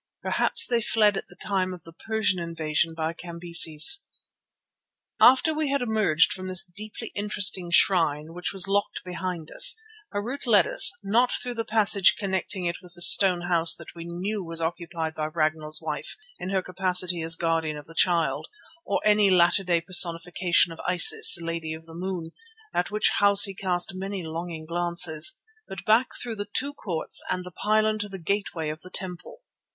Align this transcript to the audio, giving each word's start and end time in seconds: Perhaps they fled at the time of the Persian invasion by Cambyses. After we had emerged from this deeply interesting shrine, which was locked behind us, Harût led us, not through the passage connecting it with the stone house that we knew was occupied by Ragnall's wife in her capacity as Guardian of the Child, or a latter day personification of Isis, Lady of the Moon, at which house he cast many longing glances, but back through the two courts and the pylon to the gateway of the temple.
Perhaps 0.23 0.65
they 0.65 0.81
fled 0.81 1.15
at 1.15 1.27
the 1.27 1.35
time 1.35 1.75
of 1.75 1.83
the 1.83 1.93
Persian 1.93 2.39
invasion 2.39 2.95
by 2.95 3.13
Cambyses. 3.13 4.03
After 5.19 5.53
we 5.53 5.69
had 5.69 5.83
emerged 5.83 6.33
from 6.33 6.47
this 6.47 6.63
deeply 6.65 7.09
interesting 7.13 7.69
shrine, 7.69 8.33
which 8.33 8.51
was 8.51 8.67
locked 8.67 9.03
behind 9.05 9.51
us, 9.55 9.75
Harût 10.11 10.47
led 10.47 10.65
us, 10.65 10.91
not 11.03 11.31
through 11.31 11.53
the 11.53 11.63
passage 11.63 12.15
connecting 12.17 12.65
it 12.65 12.77
with 12.81 12.95
the 12.95 13.01
stone 13.03 13.41
house 13.41 13.75
that 13.75 13.93
we 13.93 14.03
knew 14.03 14.43
was 14.43 14.59
occupied 14.59 15.13
by 15.13 15.27
Ragnall's 15.27 15.83
wife 15.83 16.17
in 16.39 16.49
her 16.49 16.63
capacity 16.63 17.21
as 17.21 17.35
Guardian 17.35 17.77
of 17.77 17.85
the 17.85 17.93
Child, 17.93 18.47
or 18.83 19.01
a 19.05 19.29
latter 19.29 19.63
day 19.63 19.81
personification 19.81 20.73
of 20.73 20.81
Isis, 20.87 21.37
Lady 21.39 21.75
of 21.75 21.85
the 21.85 21.93
Moon, 21.93 22.31
at 22.73 22.89
which 22.89 23.11
house 23.19 23.43
he 23.43 23.53
cast 23.53 23.93
many 23.93 24.23
longing 24.23 24.65
glances, 24.65 25.37
but 25.67 25.85
back 25.85 26.07
through 26.19 26.37
the 26.37 26.49
two 26.51 26.73
courts 26.73 27.21
and 27.29 27.43
the 27.45 27.51
pylon 27.51 27.99
to 27.99 28.09
the 28.09 28.17
gateway 28.17 28.69
of 28.69 28.81
the 28.81 28.89
temple. 28.89 29.43